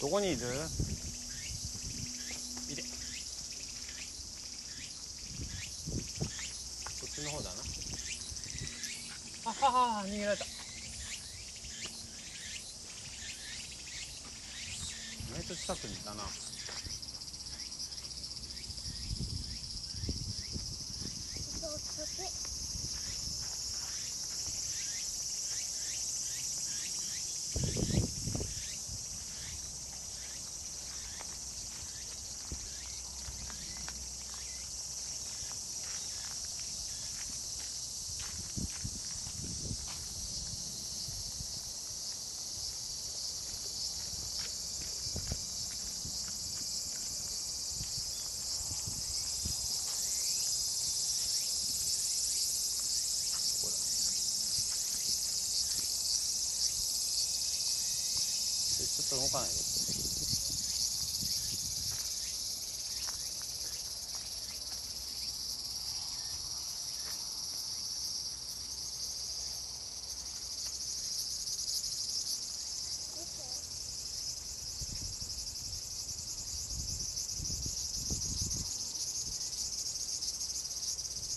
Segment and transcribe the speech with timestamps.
[0.00, 0.36] どこにいる？
[0.36, 0.38] い
[2.74, 2.82] で。
[2.82, 2.88] こ
[7.04, 7.56] っちの方だな。
[9.44, 10.44] あはは逃げられた。
[10.44, 10.46] 意
[15.34, 16.28] 外と近くにいたなこ
[53.66, 53.74] こだ
[58.80, 59.52] ちょっと動かないで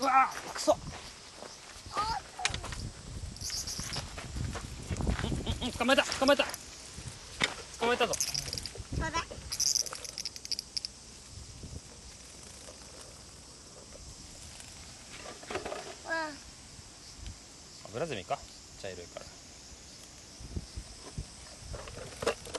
[0.00, 0.78] うわくそう
[5.68, 6.44] ん捕まえた捕まえた
[7.80, 8.06] 捕まえた。
[8.06, 8.12] ぞ
[17.86, 18.38] アブラゼミか。
[18.82, 19.26] 茶色いから。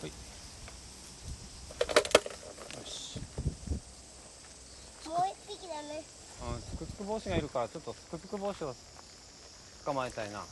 [0.01, 0.09] ほい。
[0.09, 0.15] よ
[2.83, 3.19] し
[5.05, 6.03] もう一匹だね。
[6.51, 8.75] うんつくつく帽子がいるからちょっとつくつく帽子を
[9.85, 10.43] 捕まえたいな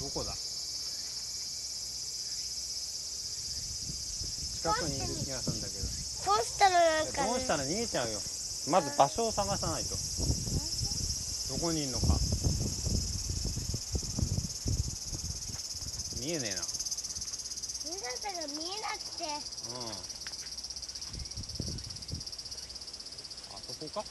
[0.00, 0.30] どこだ
[4.74, 6.76] 近くにいる気がするんだけどどうしたの？
[6.76, 8.20] なんかねどうしたら逃げちゃうよ。
[8.68, 9.96] まず場所を探さないと。
[11.56, 12.06] どこにいるのか。
[16.20, 16.62] 見えねえな。
[16.62, 19.24] 姿が見えなくて。
[19.24, 19.32] うん。
[23.54, 24.04] あそこか？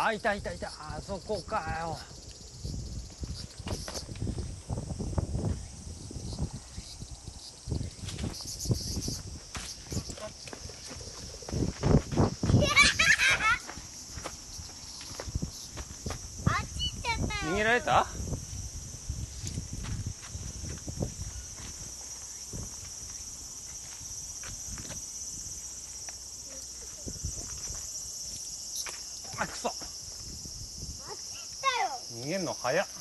[0.00, 0.58] あいたいたい。
[0.58, 1.98] たあそこかよ。
[17.44, 18.06] 逃げられた？
[29.40, 29.72] あくそ
[32.28, 32.92] 逃げんの早っ落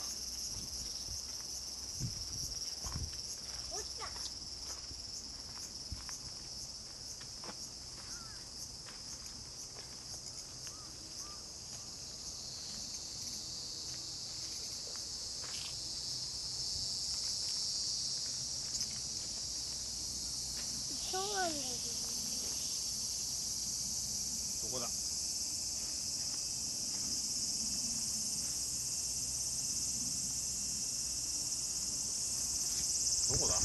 [3.83, 4.07] ちた
[21.11, 21.63] そうなんだよ
[24.63, 24.87] どこだ
[33.27, 33.55] どこだ？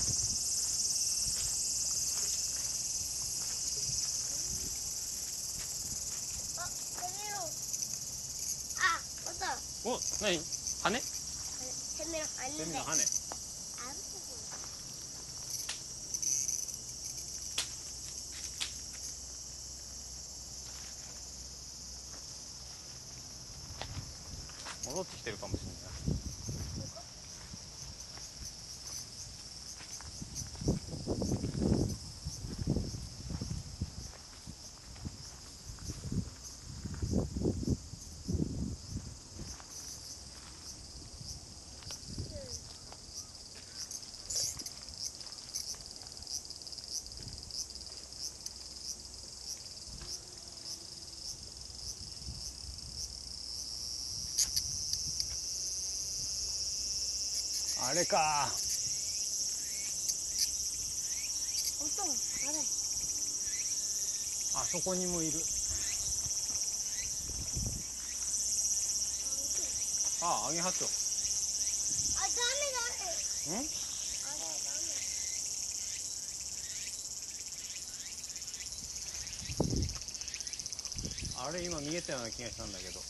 [9.84, 9.94] おと。
[9.96, 10.36] お何？
[10.82, 10.90] 羽？
[10.90, 10.90] 羽？
[10.90, 11.00] で。
[11.00, 13.21] セミの羽
[57.92, 58.48] あれか。
[61.78, 62.12] 音あれ
[64.54, 65.38] あそこにもいる。
[70.22, 70.86] あアゲハチョ
[72.16, 72.32] あダメ
[72.72, 73.60] ダメ。
[73.60, 73.60] ん？
[73.60, 74.72] あれダ
[81.44, 81.44] メ。
[81.46, 83.02] あれ今見えたような気がしたんだけど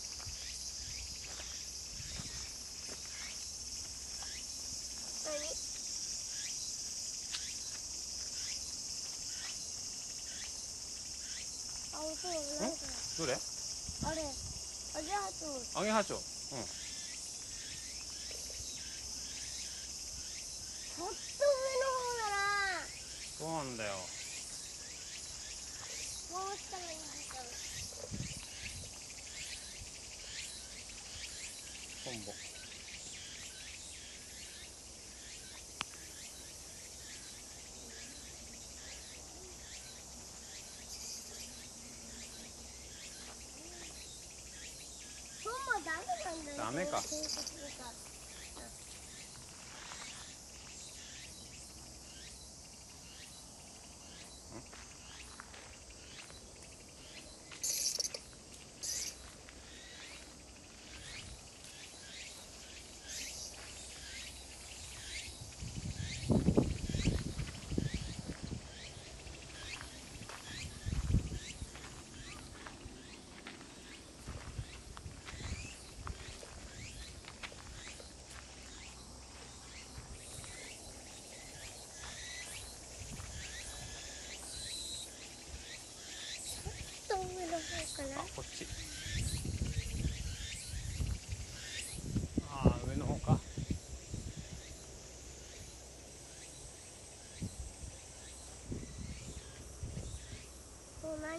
[5.25, 5.39] 何
[11.95, 13.33] あ音がないかどれ？
[13.33, 13.39] ら
[14.11, 15.27] あれあじゃあ
[15.75, 16.19] とアゲハチョウ。
[16.19, 16.25] うん。
[16.25, 21.17] ちょっと上
[21.81, 22.87] の方だな。
[23.39, 23.91] そうなんだよ。
[26.31, 27.47] どうしたらいいんだろう。
[32.05, 32.33] トンボ
[45.43, 45.87] 今日も
[46.57, 47.93] ダメか検索するから
[86.45, 87.59] ちょっと上の方
[87.97, 88.67] かなあこっち。
[92.51, 93.39] ああ上の方か。
[101.03, 101.31] これ何？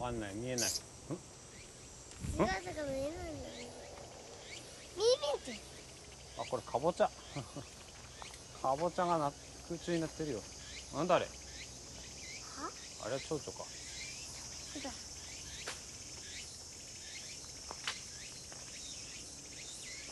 [0.00, 0.34] わかんない。
[0.34, 0.70] 見えない。
[0.70, 0.84] 姿
[2.46, 3.68] が見えないんだよね。
[4.96, 5.02] 見
[5.44, 5.60] て
[6.38, 7.10] あこれかぼちゃ
[8.62, 9.32] かぼちゃがな
[9.68, 10.40] 空中になってるよ。
[10.94, 11.26] なんだあれ？
[11.26, 11.30] は？
[13.04, 13.64] あれは蝶々か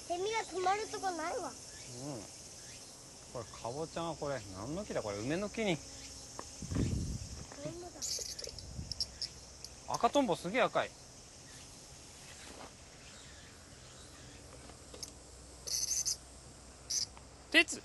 [0.08, 1.50] セミが止まるとこないわ。
[1.50, 2.20] うん。
[3.32, 5.02] これかぼちゃがこれ何の木だ？
[5.02, 5.76] これ梅の木に。
[5.76, 5.82] ト
[7.70, 7.90] ンボだ？
[9.94, 10.90] 赤とんぼすげえ赤い。
[17.50, 17.82] 鉄。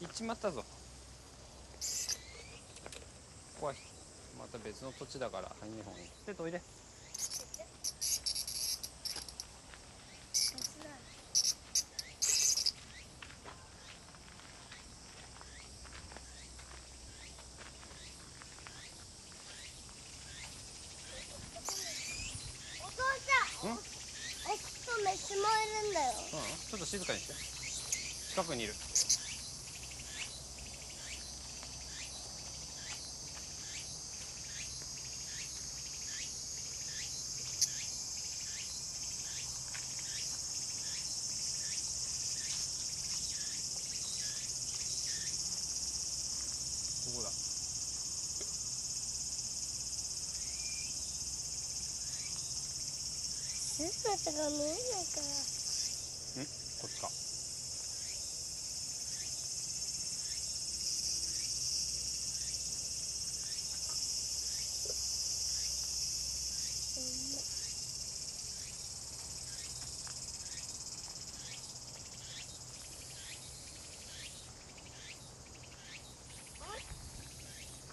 [0.00, 0.64] 行っちまったぞ。
[3.58, 3.76] 怖い。
[3.76, 3.89] ま
[4.50, 6.60] た別の土地だから入んねえ方がいい鉄おいで。
[7.16, 7.54] 別だ
[22.82, 23.70] お父さん。
[23.70, 23.72] ん？
[23.72, 25.44] オスとメスもい
[25.84, 26.12] るんだよ。
[26.32, 26.38] うん？
[26.70, 27.34] ちょっと静かにして。
[28.30, 28.78] 近くにいるこ
[47.16, 47.30] こだ
[54.22, 55.26] 姿が見えないから。
[56.42, 56.46] ん？
[56.80, 57.08] こっちか。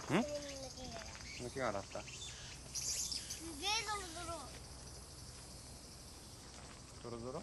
[0.09, 0.19] うん。
[0.19, 2.07] 抜きが洗ったげえ
[3.85, 4.37] ドロドロ
[7.03, 7.41] ゾロゾロお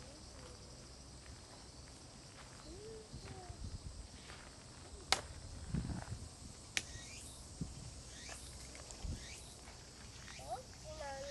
[10.54, 11.22] っきなの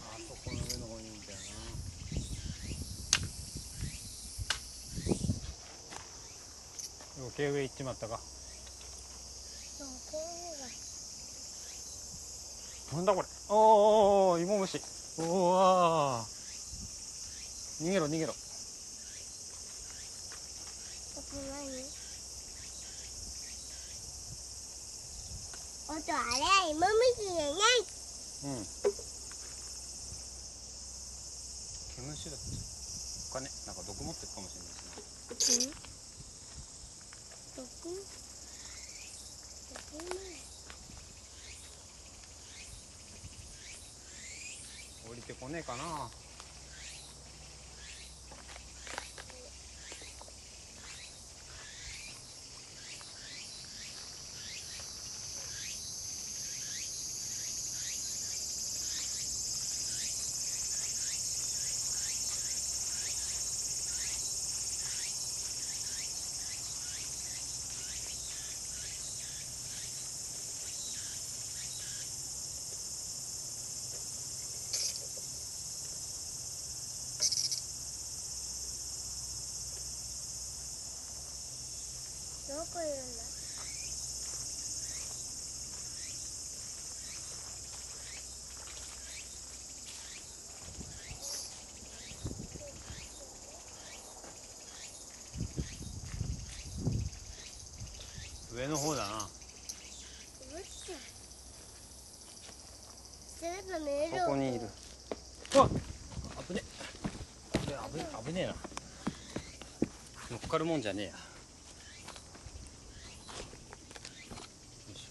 [0.00, 1.44] あそこの上の方にいるんだよな
[7.36, 8.20] 余計上行っちまったか。
[12.92, 13.28] なんだこれ。
[13.48, 14.78] おーお芋虫。
[15.18, 16.24] うわー。
[17.84, 18.32] 逃げろ逃げろ。
[18.32, 18.38] こ
[21.16, 21.66] こ何？
[25.90, 26.86] 音あれは芋虫
[27.18, 27.82] じゃない。
[28.44, 28.64] うん。
[31.96, 32.44] 毛虫だって。
[33.32, 35.72] 他ねなんか毒持ってるかもしれないしな。
[35.88, 35.93] うん
[45.08, 46.10] 降りてこねえかな
[82.54, 83.24] どこいるんだ
[98.64, 99.28] 上の方だな。
[104.24, 104.66] ここにいる
[105.56, 105.68] あ
[106.48, 106.62] 危ね
[107.52, 108.54] これ危ね危ねえな
[110.30, 111.16] 乗っかるもんじゃねえやよ
[114.94, 115.08] いし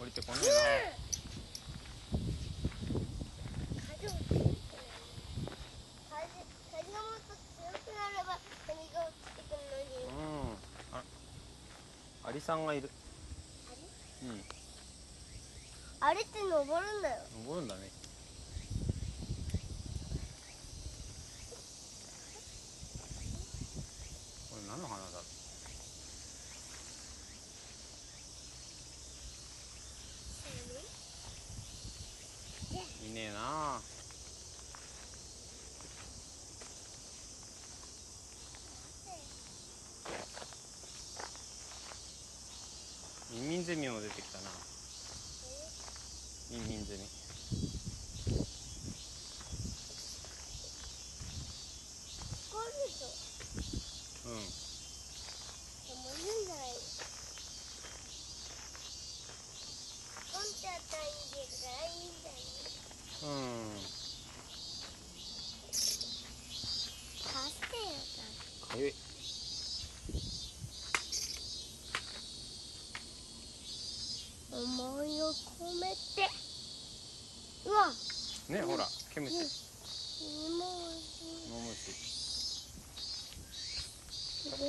[0.00, 0.94] 降りてこねえ
[3.98, 4.22] 風を風
[6.70, 8.38] 風がもっと強くなれば
[8.68, 10.22] 何が落ちてくるのになう
[10.54, 10.54] ん
[10.92, 11.02] あ
[12.28, 12.88] アリさんがいる。
[14.22, 14.40] うん。
[16.00, 17.16] あれって登るんだよ。
[17.44, 17.90] 登るんだね
[24.48, 25.24] これ何の花だろう
[33.10, 33.80] いねえな
[43.30, 44.44] ミンミンゼミも出てきたな
[46.50, 47.06] ミンミンゼミ聞
[52.50, 53.06] こえるでしょ
[54.26, 56.72] うんでもいいんじゃない
[60.32, 62.40] ポンってあったらいいですからいいんじゃない
[63.20, 63.28] うん
[67.24, 67.82] 貸してよ
[68.68, 68.94] かゆい
[74.52, 75.96] 思いを込めて
[77.66, 77.88] うわ
[78.48, 79.42] ねほら毛虫もう
[81.50, 81.92] モムシ
[84.42, 84.68] すごい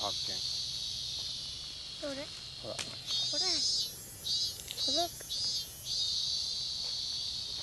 [0.00, 0.34] 発見。
[2.02, 2.26] どれ？
[2.62, 2.74] ほら。
[2.74, 2.86] これ。
[4.82, 5.22] 届く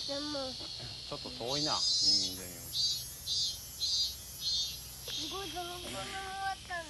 [0.08, 0.40] でも
[1.10, 1.82] ちょっと遠いなミン
[2.22, 2.56] ミンゼミも。
[2.72, 2.88] す
[5.30, 6.00] ごい泥棒の終わ
[6.56, 6.90] ったんだ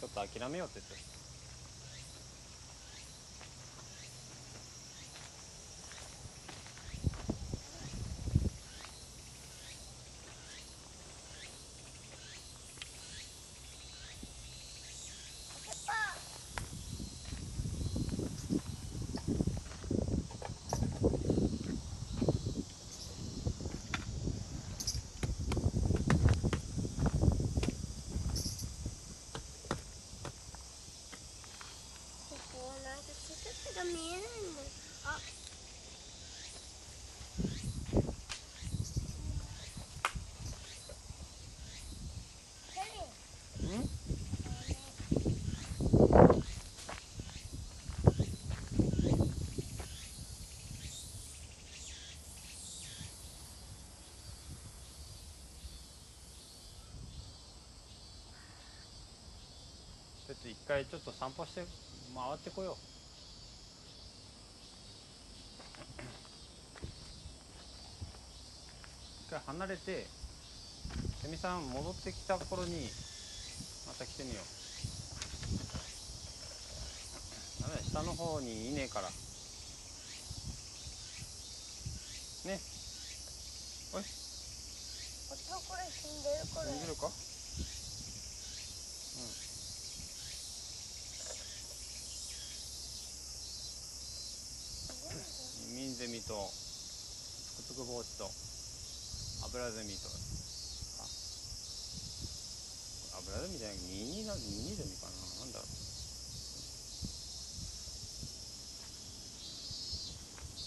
[0.00, 0.98] ちょっと諦めようって言って
[60.48, 61.66] 一回ちょっと散歩して
[62.14, 62.76] 回ってこよう。
[69.26, 70.06] 一回離れて
[71.20, 72.88] セミさん戻ってきた頃に
[73.88, 74.44] また来てみよう。
[77.62, 79.08] ダメだ下の方にいねえから。
[79.08, 79.14] ね。
[83.92, 84.02] おい。
[84.02, 86.70] 音これ死んでるこれ。
[86.70, 87.10] 見てるか
[95.74, 101.08] ミンゼミとツクツクボウチとアブラゼミとあ
[103.16, 105.16] アブラゼミじゃないニニなニニゼミかな。
[105.40, 105.68] なんだろう。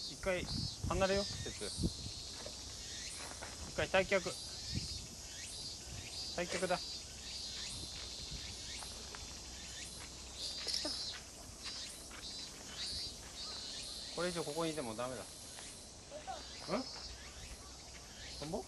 [0.09, 0.41] 一回
[0.89, 1.62] 離れよ鉄
[3.69, 4.17] 一回退却。
[6.38, 6.79] 退却だ。
[14.20, 15.22] これ以上ここにいてもダメだ。
[16.74, 16.84] うん？
[18.42, 18.62] トンボ？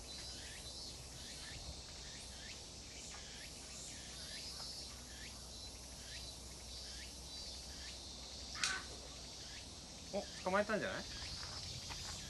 [10.14, 10.98] お捕まえたんじゃない？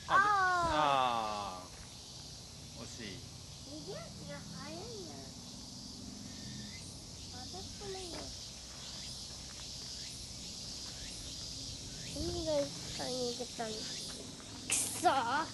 [0.08, 1.64] ああ
[2.82, 3.20] 惜しい。
[3.70, 4.82] 逃げ足が速いな。
[7.38, 8.18] 私もいいよ
[12.14, 12.52] 何が
[13.04, 13.76] 逃げたのく
[14.74, 15.46] そー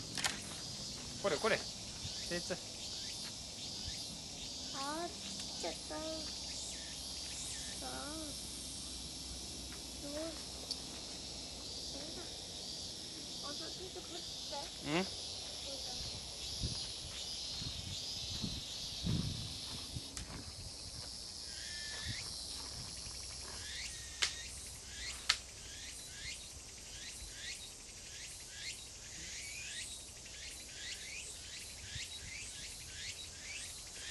[1.24, 1.58] これこれ。
[1.58, 5.08] 鉄あー
[5.62, 5.78] ちょっと
[7.80, 7.90] さあ
[10.04, 10.22] どうどう
[12.16, 12.22] だ
[13.48, 14.00] 音出て
[15.00, 15.27] ん？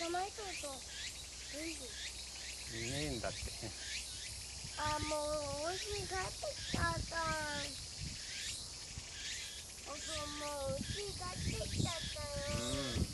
[0.07, 0.31] 捕まえ
[3.11, 3.39] んだって。
[4.79, 5.19] あもう
[5.67, 6.79] お家に帰ってき
[10.39, 10.79] もう
[11.13, 13.07] 帰ってきちゃったよ、うん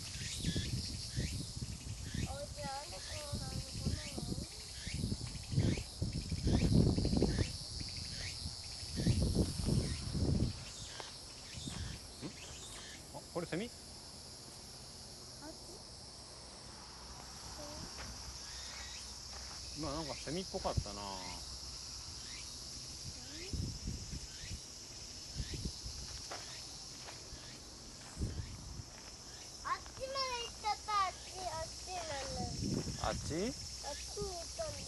[2.29, 3.01] お家なんでこ
[3.33, 4.13] うなのこんなの
[13.15, 13.71] あこれセミ
[15.43, 15.51] あっ
[19.79, 21.01] 今なんかセミっぽかったな。
[29.65, 32.37] あっちまで行っちゃったあっちあっちなん
[32.97, 34.87] だあっちあっちに行ったんだよ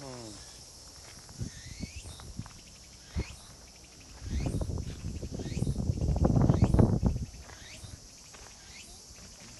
[0.00, 0.58] うん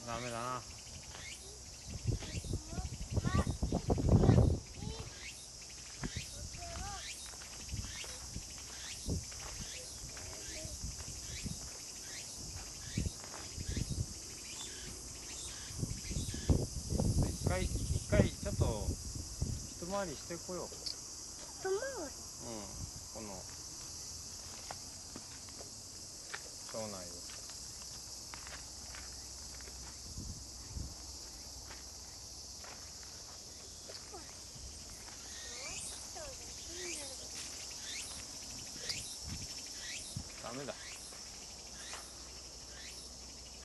[0.06, 0.62] ダメだな
[17.30, 18.64] 一回一回ちょっと
[19.88, 20.64] 一回りしてこよう。
[20.64, 22.27] うんこ